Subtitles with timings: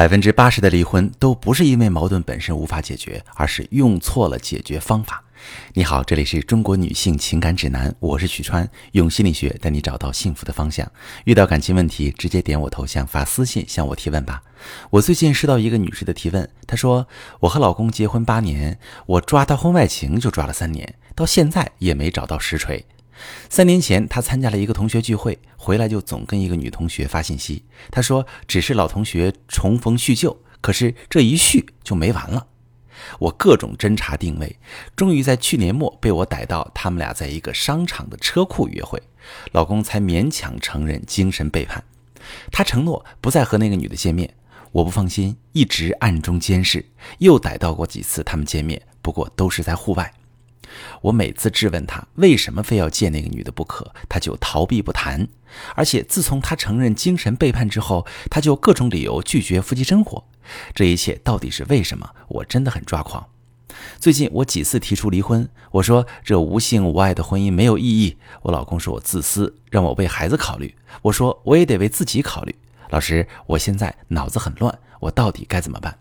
[0.00, 5.22] 百分之八十的离婚都不是因为矛盾本身无法解决，而是用错了解决方法。
[5.74, 10.90] 你好，这里是中国女性情感指南，我是许川，用心理学带你找到幸福的方向。
[11.24, 14.42] 遇到感情问题，直接点我头像发私信向我提问吧。
[14.88, 17.06] 我最近收到一个女士的提问，她说
[17.40, 22.82] ：“我和老公结婚八年，我抓他婚外情就抓了三年，到现在也没找到实锤。”
[23.48, 27.64] 三年前，他参加了一个同学聚会，回来就总跟一个女同学发信息。
[27.90, 32.46] 他说只是老同学重逢叙旧，可是这一叙就没完了。
[33.18, 34.58] 我各种侦查定位，
[34.94, 39.02] 终于在去年末被我逮到他们俩在一个商场的车库约会，
[39.52, 41.82] 老公才勉强承认精神背叛。
[42.52, 44.34] 他承诺不再和那个女的见面，
[44.72, 46.84] 我不放心，一直暗中监视，
[47.18, 50.12] 又逮到过几次他们见面，不过都是在户外。
[51.02, 55.28] 我每次质问他为什么非要见那个女的不可，他就逃避不谈。
[55.74, 60.24] 而且自从他承认精神背叛之后，他就各种理由拒绝夫妻生活。
[60.74, 62.08] 这一切到底是为什么？
[62.28, 63.26] 我真的很抓狂。
[63.98, 68.16] 最近我几次提出离婚，我说这无性无爱的婚姻没有意义。
[68.42, 70.74] 我老公说我自私，让我为孩子考虑。
[71.02, 72.54] 我说我也得为自己考虑。
[72.90, 75.96] 老师，我现在脑子很乱，我到底该怎么办？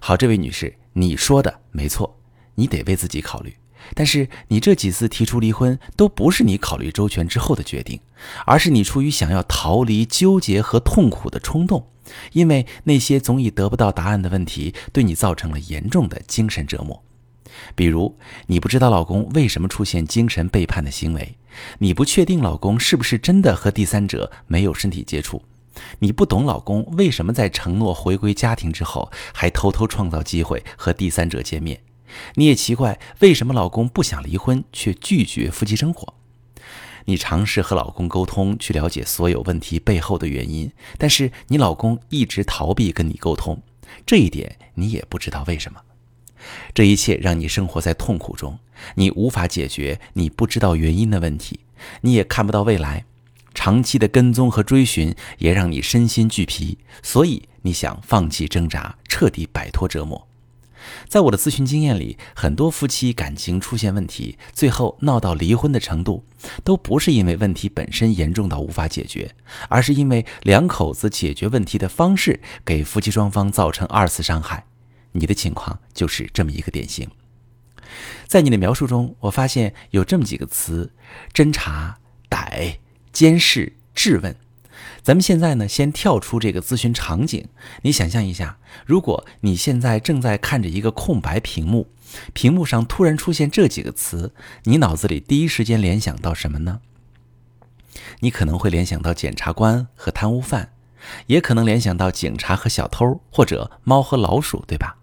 [0.00, 2.18] 好，这位女士，你说的没错，
[2.54, 3.56] 你得为自己考虑。
[3.94, 8.00] 但是你这几次提出离婚，都不是你考虑周全之后的决定，
[8.46, 11.86] 而是你出于想要逃离纠结和痛苦的冲动，
[12.32, 17.02] 因为那些总以得不到答案的问题，对你造成了严重的精神折磨。
[17.74, 18.16] 比如，
[18.46, 21.36] 你不知道老公为什么出现精神背叛的行为，
[21.78, 25.42] 你不确定老公是不是真的和第三者没有身体接触，
[25.98, 31.78] 你不懂老公为什么在承诺回归家庭之后，还偷偷创造机会和第三者见面。
[32.34, 36.14] 你也奇怪为什么老公不想离婚却拒绝夫妻生活？
[37.06, 43.60] 你尝试和老公沟通，去了解所有问题背后的原因，但是你老公一直逃避跟你沟通，
[44.06, 45.80] 这一点你也不知道为什么。
[46.72, 48.58] 这一切让你生活在痛苦中，
[48.94, 51.60] 你无法解决你不知道原因的问题，
[52.02, 53.04] 你也看不到未来，
[53.52, 60.28] 长期的跟踪和追寻也让你身心俱疲，所以你想放弃挣扎，彻底摆脱折磨。
[61.08, 66.24] 在我的咨询经验里，很多夫妻感情出现问题，最后闹到离婚的程度，
[66.64, 69.34] 都不是因为问题本身严重到无法解决，
[69.68, 74.64] 而是因为两口子解决问题的方式给夫妻双方造成二次伤害。
[75.12, 77.08] 你的情况就是这么一个典型。
[78.26, 80.90] 在你的描述中，我发现有这么几个词：
[81.34, 81.98] 侦查、
[82.28, 82.78] 逮、
[83.12, 84.34] 监视、质问。
[85.02, 87.48] 咱们现在呢，先跳出这个咨询场景，
[87.82, 91.88] 你想象一下，如果你现在正在看着一个空白屏幕，
[92.32, 94.32] 屏幕上突然出现这几个词，
[94.64, 96.80] 你脑子里第一时间联想到什么呢？
[98.20, 100.72] 你可能会联想到检察官和贪污犯，
[101.26, 104.98] 也可能联想到警察和小偷，或者猫和老鼠，对吧？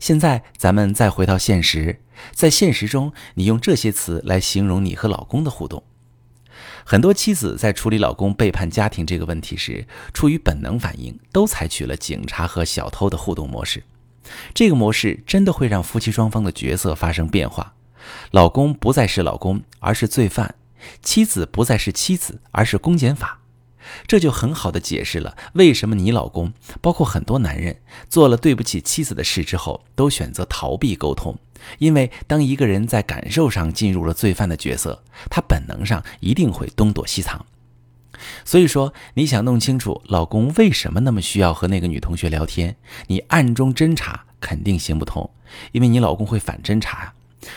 [0.00, 2.00] 现在咱们再回到现实，
[2.32, 5.82] 在现实中，你用这些词来形容你和老公的互动。
[6.90, 13.82] 很多妻子在处理老公背叛家庭这个问题时，出于本能反应，都采取了警察和小偷的互动模式。
[14.54, 17.74] 这个模式真的会让夫妻双方的角色发生变化，
[18.30, 20.54] 老公不再是老公，而是罪犯；
[21.02, 23.37] 妻子不再是妻子，而是公检法。
[24.06, 31.36] 这就很好的解释了为什么你老公，包括很多男人，做了对不起妻子的事之后，都选择逃避沟通。
[31.78, 37.44] 因为当一个人在感受上进入了罪犯的角色，他本能上一定会东躲西藏。
[38.44, 45.30] 所以说，你想弄清楚老公为什么那么需要和那个女同学聊天，你暗中侦查肯定行不通，
[45.72, 47.12] 因为你老公会反侦查呀。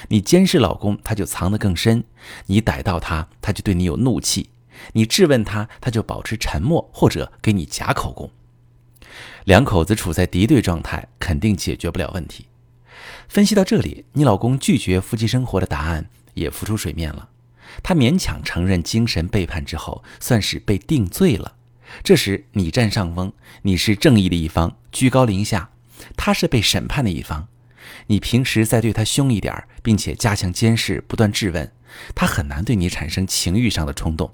[0.10, 2.04] 你监视老公，他就藏得更深；
[2.46, 4.50] 你逮到他，他就对你有怒气。
[4.94, 8.30] 你质问他，他就保持沉默或者给你假口供。
[9.46, 12.48] 两口子处在敌对状态，肯定解决不了问题。
[13.28, 17.30] 分析到这里，你老公拒绝夫妻生活的答案也浮出水面了。
[17.82, 21.56] 他勉强承认精神背叛之后，算是被定罪了。
[22.04, 23.34] 这时你占上风，
[23.64, 25.70] 你是正义的一方，居高临下；
[26.16, 27.48] 他是被审判的一方。
[28.08, 31.72] 你平时再对他凶一点，并且加强监视，不断质问，
[32.14, 34.34] 他很难对你产生情欲上的冲动。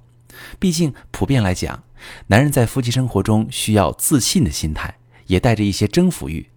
[0.60, 1.84] 毕竟，普遍来讲，
[2.28, 4.98] 男人在夫妻生活中需要自信的心态，
[5.28, 6.50] 也带着一些征服欲。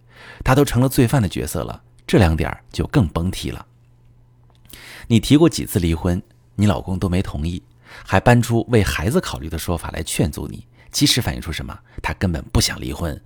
[0.44, 3.66] 他都成了罪犯的角色了，这两点就更甭提了。
[5.08, 6.22] 你提过几次离婚，
[6.56, 7.62] 你老公都没同意，
[8.04, 10.66] 还搬出为孩子考虑的说法来劝阻你。
[10.92, 11.78] 其实反映出什么？
[12.02, 13.20] 他根本不想离婚，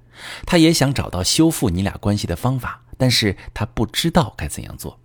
[0.46, 5.00] 他也想找到修复你俩关系的方法，但是他不知道该怎样做。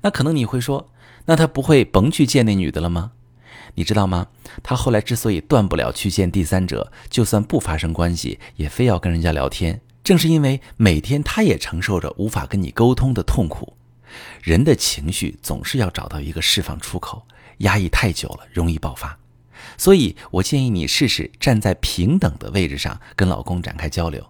[0.00, 0.90] 那可能你会说，
[1.26, 3.12] 那他不会甭去见那女的了吗？
[3.74, 4.28] 你知道吗？
[4.62, 13.76] 他后来之所以断不了去见第三者，就算不发生关系，也非要跟人家聊天，正是因为每天他也承受着无法跟你沟通的痛苦，
[14.42, 17.26] 人的情绪总是要找到一个释放出口，
[17.58, 19.18] 压抑太久了容易爆发。
[19.78, 24.26] 所以我建议你试试站在平等的位置上跟老公展开交流。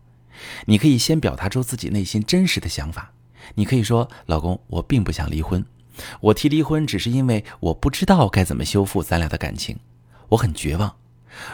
[0.66, 3.12] 你可以先表达出自己内心真实的想法。
[3.54, 5.64] 你可以说：“老公，我并不想离婚，
[6.20, 9.78] 我提离婚只是因为我不知道该怎么修复咱俩的感情，
[10.30, 10.94] 我很绝望。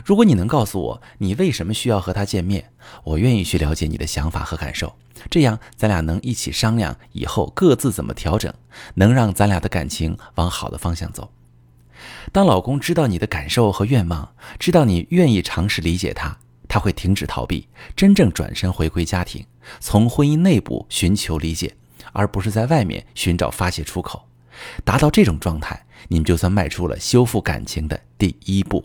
[0.04, 2.72] 如果你能告诉我你为什么需要和他见面，
[3.04, 4.96] 我愿意去了解你的想法和感受，
[5.30, 8.52] 这样咱俩能一起商量以后各自怎么调整，
[8.94, 11.30] 能让咱俩的感情往好的方向走。”
[12.32, 16.36] 当老公知道你的感受和愿望，知道你愿意尝试理解他，
[16.68, 19.44] 他会停止逃避，真正转身回归家庭，
[19.80, 21.74] 从婚姻内部寻求理解，
[22.12, 24.27] 而不是在外面寻找发泄出口。
[24.84, 28.84] 达到这种状态，你们就算迈出了修复感情的第一步。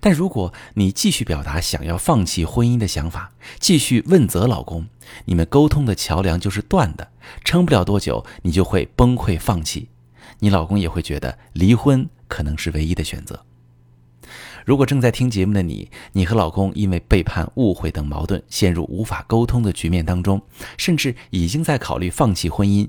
[0.00, 4.86] 但如果你继续表达想要放弃婚姻的想法，继续问责老公，
[5.26, 7.10] 你们沟通的桥梁就是断的，
[7.44, 9.88] 撑不了多久，你就会崩溃放弃。
[10.38, 13.44] 你老公也会觉得离婚可能是唯一的选择。
[14.64, 20.40] 如果正在听节目的你，你和老公因为背叛、误会等矛盾陷入无法沟通的局面当中，
[20.78, 22.88] 甚至已经在考虑放弃婚姻，